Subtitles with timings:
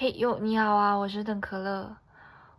[0.00, 1.96] 嘿哟，你好啊，我是邓可乐。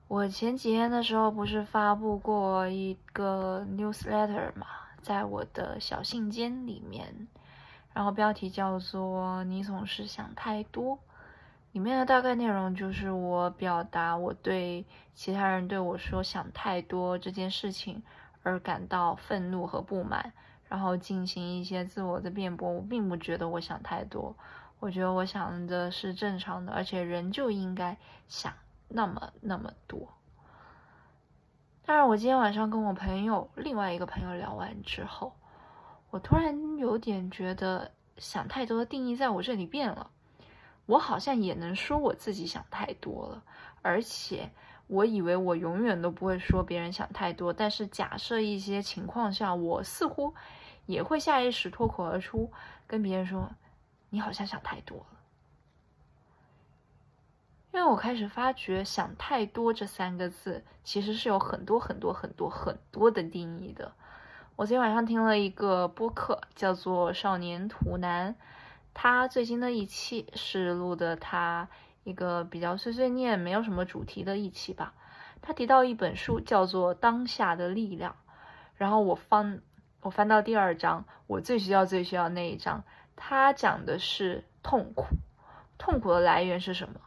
[0.10, 4.68] 我前几天的时候不是发布过一个 newsletter 嘛，
[5.02, 7.30] 在我的小信笺里面，
[7.94, 11.00] 然后标题叫做“你总是想太多”。
[11.72, 14.86] 里面的大概内容就是我表达我对
[15.16, 18.04] 其他人对我说想太多这件事情
[18.44, 20.34] 而感到愤怒和不满，
[20.68, 22.70] 然后进行一些自我的辩驳。
[22.70, 24.36] 我并不觉得我想太多。
[24.80, 27.98] 我觉得我想的是正常的，而且人就应该
[28.30, 28.54] 想
[28.88, 30.08] 那么那么多。
[31.86, 35.34] 但是我今天晚上跟我朋友另外一个朋友聊完之后，
[36.12, 40.10] 我突然有点觉得想太多的定义在我这里变了。
[40.86, 43.44] 我好像也能说我自己想太多了，
[43.82, 44.50] 而且
[44.88, 47.52] 我以为我永远都不会说别人想太多。
[47.52, 50.34] 但是假设一些情况下，我似乎
[50.86, 52.50] 也会下意识脱口而出
[52.88, 53.52] 跟别人说。
[54.10, 55.20] 你好像想太多了，
[57.72, 63.94] 因为我开始发觉“想太多”这三个字其实是有很多很多很多很多的定义的。
[64.56, 68.34] 我昨天晚上听了一个播客，叫做《少年图南》，
[68.94, 71.70] 他最新的一期是录的他
[72.04, 74.94] 一个比较碎碎念、没有什么主题的一期吧。
[75.42, 78.12] 他提到一本书叫做《当下的力量》，
[78.76, 79.62] 然后我翻
[80.02, 82.84] 我翻到第二章，我最需要最需要那一章。
[83.22, 85.08] 他讲的是痛苦，
[85.78, 87.02] 痛苦的来源是什么？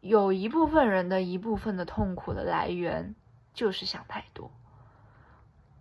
[0.00, 3.14] 有一部分人的一部分的痛苦的来源
[3.52, 4.50] 就是想太多。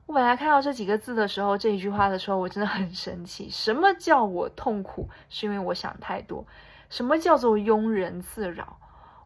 [0.05, 3.49] 我本来看到这几个字的时候，这一句话的时候，我真的很生气。
[3.49, 5.09] 什么叫我痛苦？
[5.29, 6.45] 是因为我想太多。
[6.89, 8.77] 什么叫做庸人自扰？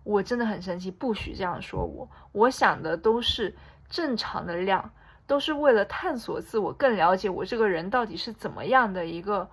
[0.03, 2.08] 我真的很生气，不许这样说我。
[2.33, 3.55] 我想的都是
[3.89, 4.92] 正常的量，
[5.25, 9.50] 都是为了探索自我，更了解我这个人到底是怎么样的一个。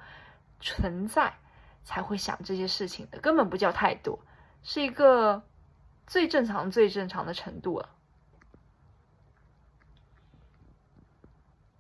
[0.60, 1.34] 存在
[1.82, 4.18] 才会想这些事情的，根本不叫太多，
[4.62, 5.42] 是一个
[6.06, 7.88] 最正常、最正常的程度了。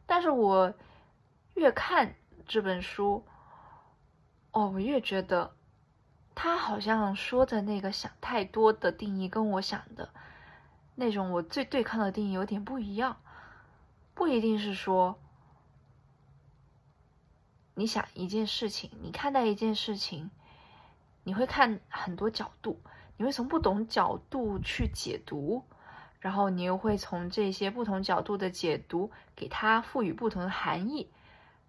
[0.06, 0.74] 但是我
[1.54, 2.14] 越看
[2.46, 3.24] 这本书，
[4.50, 5.54] 哦，我越觉得
[6.34, 10.08] 他好像说的那个想太多的定义，跟我想的
[10.96, 13.18] 那种我最对抗的定义有点不一样，
[14.14, 15.18] 不一定是说。
[17.80, 20.30] 你想一件事情，你看待一件事情，
[21.24, 22.78] 你会看很多角度，
[23.16, 25.64] 你会从不同角度去解读，
[26.18, 31.10] 然后你又会从这些不同角度的解读给它赋予不同的含义，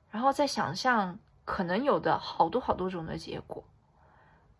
[0.10, 3.64] 然后再想象可能有的好多好多种的结果，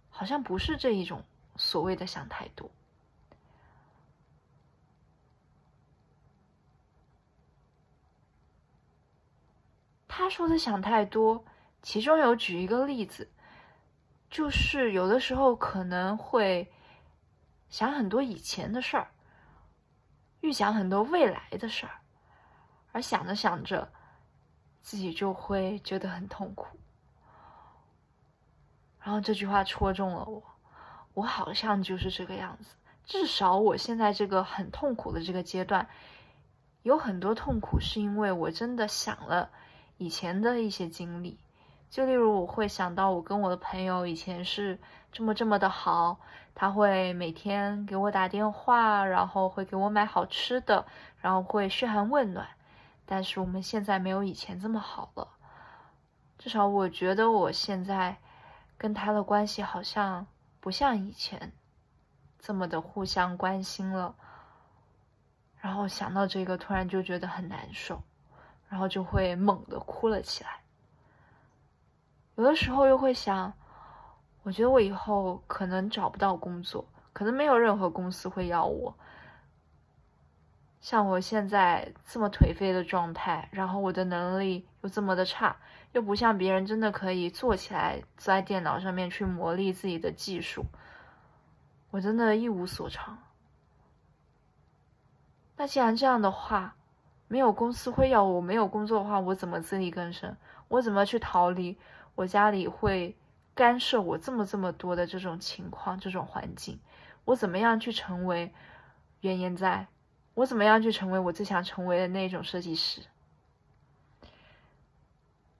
[0.10, 1.22] 好像不是这一种
[1.58, 2.72] 所谓的想太多。
[10.14, 11.46] 他说的想太多，
[11.82, 13.32] 其中有举一个例子，
[14.30, 16.70] 就是有的时候可能会
[17.70, 19.08] 想很多以前的事儿，
[20.42, 21.94] 预想很多未来的事儿，
[22.92, 23.90] 而想着想着，
[24.82, 26.78] 自己就会觉得很痛苦。
[29.00, 30.44] 然后这句话戳中了我，
[31.14, 32.76] 我好像就是这个样子。
[33.06, 35.88] 至少我现在这个很痛苦的这个阶段，
[36.84, 39.50] 有很多痛苦是因为我真的想了。
[40.02, 41.38] 以前的一些经历，
[41.92, 44.80] 就例如我会想到我跟我的朋友以前是
[45.12, 46.20] 这么这么的好，
[46.56, 50.88] 他会每天给我打电话，然后会给我买好吃的，
[51.20, 52.48] 然后会嘘寒问暖。
[53.06, 55.28] 但是我们现在没有以前这么好了，
[56.40, 58.18] 至少我觉得我现在
[58.80, 60.26] 跟他的关系好像
[60.60, 61.52] 不像以前
[62.40, 64.16] 这么的互相关心了。
[65.60, 68.02] 然后想到这个，突然就觉得很难受。
[68.72, 70.62] 然后就会猛地哭了起来。
[72.36, 73.52] 有的时候又会想，
[74.44, 78.96] 我觉得我以后可能找不到工作，可能没有任何公司会要我。
[80.80, 85.58] 像我现在这么颓废的状态，然后我的能力又这么的差，
[85.92, 90.66] 又不像别人真的可以坐起来在电脑上面去磨砺自己的技术，
[91.92, 93.20] 我真的一无所长。
[95.58, 96.76] 那既然这样的话，
[97.32, 100.36] 没有公司会要我，没有工作的话，我怎么自力更生？
[100.68, 101.78] 我怎么去逃离
[102.14, 103.16] 我家里会
[103.56, 106.78] 干涉我这么这么多的这种情况、这种环境？
[107.24, 108.54] 我怎么样去成为
[109.22, 109.88] 原研在？
[110.34, 113.02] 我怎么样去成为我最想成为的那种设计师？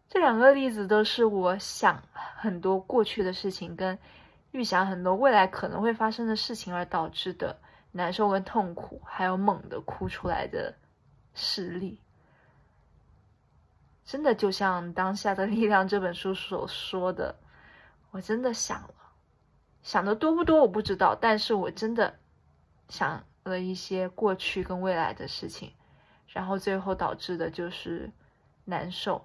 [0.10, 3.98] 这两个例子都是我想很多过去的事情，跟
[4.52, 7.58] 预想很多未来可能会发生的事情而导致的
[7.94, 10.76] 难受跟痛苦，还有猛地哭出来的。
[11.34, 12.00] 实力，
[14.06, 17.36] 真的就像《当下的力量》这本书所说的，
[18.12, 18.96] 我真的想了，
[19.84, 22.20] 想的多不多我不知道，但是我真的
[22.90, 25.74] 想了一些过去跟未来的事情，
[26.28, 28.12] 然后最后导致的就是
[28.66, 29.24] 难受。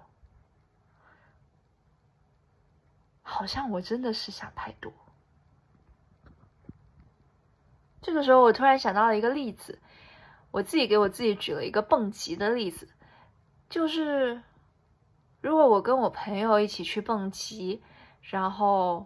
[3.21, 4.93] 好像我真的是想太多。
[8.01, 9.79] 这个时候，我突然想到了一个例子，
[10.57, 12.89] 我自己给我自己举了一个蹦极的例子，
[13.69, 14.41] 就是
[15.39, 17.83] 如果我跟我朋友一起去蹦极，
[18.21, 19.05] 然后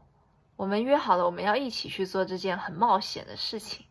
[0.56, 3.86] 我们约好了我们要一起去做这件很冒险的事情。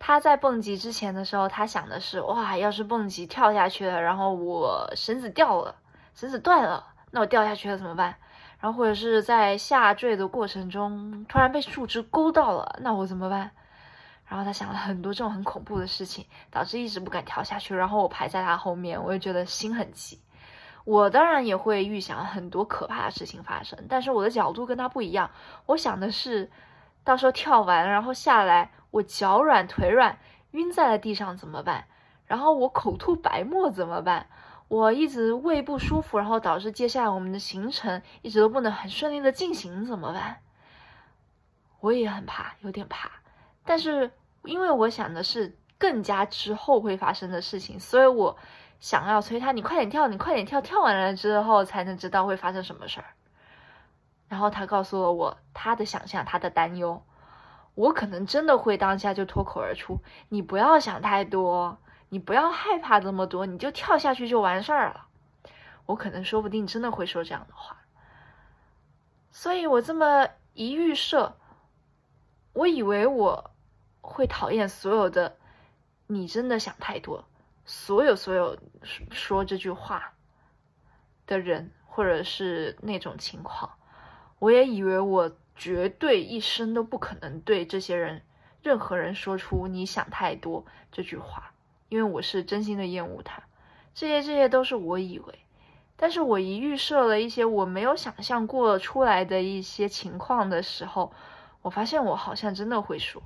[0.00, 5.76] 他在蹦极之前的时候，他想的是：哇，要是蹦极跳下去了，然后我绳子掉了，
[6.12, 6.88] 绳子断了。
[7.12, 8.16] 那我掉下去了怎么办？
[8.58, 13.52] 然后或者是在下坠的过程中突然被树枝勾到了，那我怎么办？
[14.26, 17.74] 然后他想了很多这种很恐怖的事情，导致一直不敢跳下去。
[17.74, 20.20] 然后我排在他后面，我也觉得心很急。
[20.84, 25.30] 我当然也会预想很多可怕的事情发生，但是我的角度跟他不一样。
[25.66, 26.50] 我想的是，
[27.02, 30.18] 到时候跳完然后下来，我脚软腿软
[30.52, 31.86] 晕在了地上怎么办？
[32.26, 34.26] 然后我口吐白沫怎么办？
[34.68, 40.38] 我一直胃不舒服，然后导致接下来我们的行程一直都不能很顺利的进行，怎么办？
[41.80, 43.10] 我也很怕，有点怕。
[43.66, 44.10] 但是
[44.44, 48.36] 因为我想的是更加之后会发生的事情，所以我
[48.80, 53.06] 想要催他，你快点跳，你快点跳，跳完了之后才能知道会发生什么事儿。
[54.28, 57.02] 然后他告诉了我他的想象，他的担忧。
[57.74, 61.78] 我可能真的会当下就脱口而出，你不要想太多。
[62.08, 65.08] 你不要害怕这么多，你就跳下去就完事儿了。
[65.86, 67.76] 我可能说不定真的会说这样的话，
[69.32, 71.36] 所以我这么一预设，
[72.52, 73.50] 我以为我
[74.06, 75.36] 会讨厌所有的
[76.06, 77.24] 你真的想太多，
[77.64, 78.56] 所有所有
[79.10, 80.12] 说这句话
[81.26, 83.72] 的人，或者是那种情况，
[84.38, 88.22] 我也以为我绝对一生都不可能对这些人
[88.62, 91.52] 任何人说出你想太多这句话。
[91.88, 93.40] 因为我是真心的厌恶他，
[93.94, 95.38] 这些这些都是我以为，
[95.94, 101.12] 但是我一预设了一些我没有想象过出来的一些情况的时候，
[101.62, 103.22] 我发现我好像真的会说，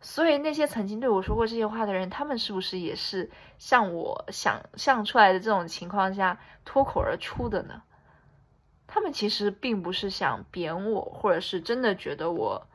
[0.00, 7.82] 所以那些曾经对我说过这些话的人，他们是不是也是像我想象出来的这种情况下脱口而出的呢？
[8.86, 12.66] 他们其实并不是想贬我，或者是真的觉得我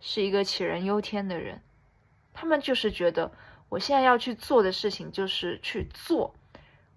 [0.00, 1.62] 是一个杞人忧天的人，
[2.32, 3.32] 他们就是觉得。
[3.68, 6.34] 我现在要去做的事情就是去做，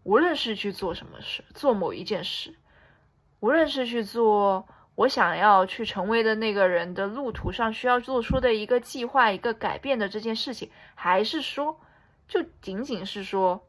[0.03, 2.53] 无论是去做什么事，做某一件事，
[3.39, 11.79] 无论是去做我想要去成为的那个人的路途上需要做出的一个计划、一个改变的这件事情，还是说，
[12.27, 13.67] 就仅仅是说，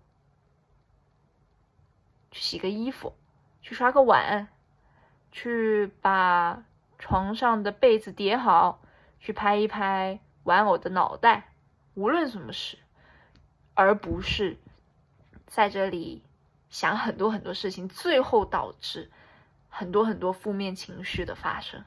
[2.31, 3.15] 去洗个衣服，
[3.61, 4.49] 去刷个碗，
[5.33, 6.65] 去把
[6.99, 8.81] 床上的被子叠好，
[9.19, 11.53] 去拍一拍玩偶的脑袋，
[11.95, 12.79] 无论什么事。
[13.79, 14.57] 而不是
[15.47, 16.23] 在这里
[16.71, 19.11] 想很多很多事情，最后导致
[19.69, 21.85] 很多很多负面情绪的发生。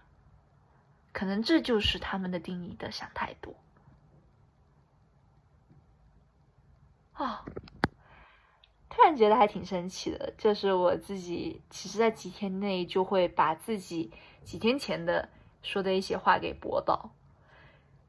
[1.12, 3.56] 可能这就是他们的定义的想太多
[7.14, 7.44] 啊！
[8.90, 14.12] 突然觉得还挺神奇的，就是我自己其实，在几天内就会把自己
[14.44, 15.30] 几天前的
[15.62, 17.12] 说的一些话给驳倒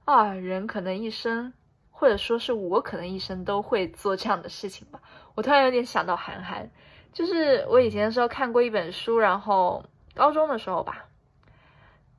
[0.04, 0.35] 啊！
[0.35, 1.52] 人可能一生。
[1.92, 5.02] 或者说是我可能一生都会做这样的事情吧。
[5.35, 6.71] 我突然有点想到韩寒，
[7.12, 11.07] 就是我以前的时候看过一本书，然后高中的时候吧，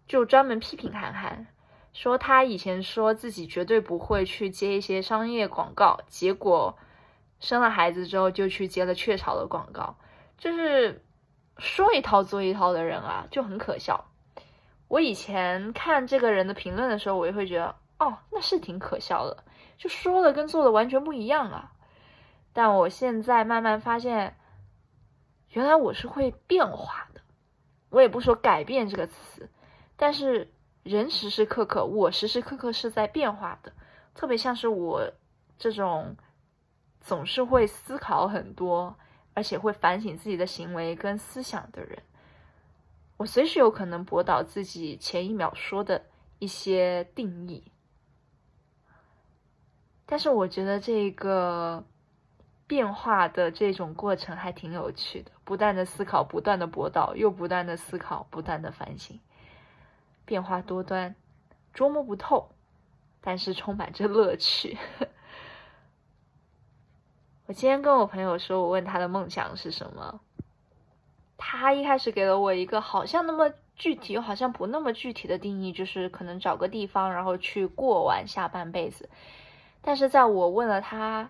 [0.07, 1.47] 就专门批评韩寒，
[1.93, 6.77] 说他以前说自己绝对不会去接一些商业广告，结果
[7.39, 9.95] 生了孩子之后就去接了雀巢的广告，
[10.37, 11.03] 就是
[11.57, 14.05] 说一套做一套的人啊，就很可笑。
[14.87, 19.43] 我以前看这个人的评论的时候，我也会觉得，哦，那是挺可笑的。
[19.77, 21.71] 就说的跟做的完全不一样啊！
[22.53, 24.35] 但我现在慢慢发现，
[25.51, 27.21] 原来我是会变化的。
[27.89, 29.49] 我也不说改变这个词，
[29.95, 30.51] 但是
[30.83, 33.73] 人时时刻刻，我时时刻刻是在变化的。
[34.13, 35.11] 特别像是我
[35.57, 36.15] 这种
[37.01, 38.95] 总是会思考很多，
[39.33, 42.01] 而且会反省自己的行为跟思想的人，
[43.17, 46.01] 我随时有可能驳倒自己前一秒说的
[46.39, 47.71] 一些定义。
[50.05, 51.83] 但是我觉得这个
[52.71, 59.19] 变化的这种过程还挺有趣的，不断的思考，不断的驳导，又不断的思考，不断的反省，
[60.23, 61.13] 变化多端，
[61.73, 62.47] 捉摸不透，
[63.19, 64.77] 但是充满着乐趣。
[67.45, 70.21] 我今天跟我朋友说，我问他的梦想是什么，
[71.35, 79.09] 他一开始给了我一个好像那么具体又好像不那么具体的定义，就是可能找个地方，然后去过完下半辈子。
[79.81, 81.29] 但是在我问了他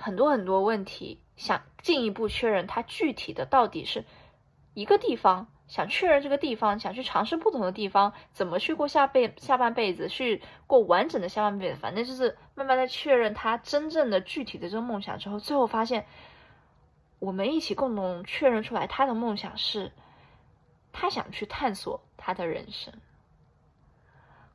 [0.00, 4.06] 很多很多问题，想进一步确认他具体的到底是
[4.72, 16.06] 一个地方，想确认这个地方，想去尝试不同的地方，怎么去过下辈下半辈子，去过完整的下半辈子，反正就是慢慢的确认他真正的具体的这个梦想之后，最后发现
[17.18, 19.92] 我们一起共同确认出来他的梦想是，
[20.92, 22.94] 他想去探索他的人生。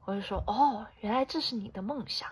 [0.06, 2.30] 我就说，哦，原来这是你的梦想。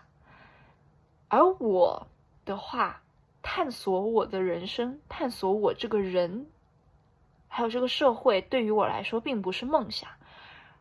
[1.27, 2.08] 而我
[2.46, 3.02] 的话，
[3.43, 6.47] 探索我的人生，探索我这个人，
[7.47, 10.09] 还有这个社会，对于我来说并不是梦想，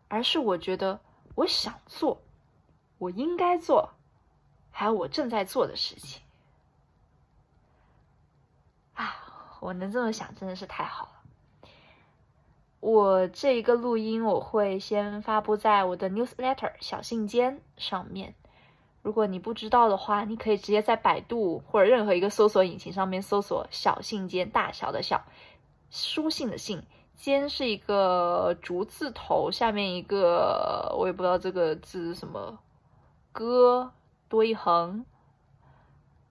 [0.09, 1.00] 而是我觉得
[1.35, 2.23] 我想做，
[2.97, 3.90] 我应该做，
[4.71, 6.23] 还有我正在做的事情。
[8.95, 11.12] 啊，我能这么想，真的是太好了。
[12.81, 18.35] 我这一个录音，我会先发布在我的 newsletter 小信笺上面。
[19.02, 25.25] 如果你不知道的话，你可以直接在百度或者任何一个搜索引擎上面搜索“小信笺”，大小的小，
[25.90, 26.85] 书信的信，
[27.18, 32.61] 笺是一个竹字头，下面一个我也不知道这个字什么，
[33.32, 33.92] 歌
[34.28, 35.04] 多一横，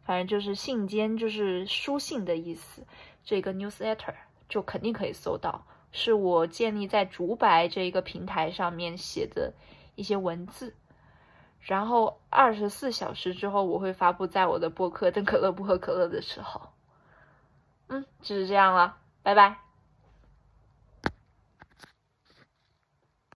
[0.06, 2.88] 反正就是信笺，就是书信的意思。
[3.26, 4.16] 这个 newsletter
[4.48, 9.54] 就肯定可以搜到，是我建立在竹白这一个平台上面写的
[9.96, 10.74] 一些文字。
[11.62, 15.12] 然后二十四小时之后，我会发布在我的播客。
[15.12, 16.70] 等可乐不喝可乐的时候，
[17.88, 19.71] 嗯，就是这样了，拜拜。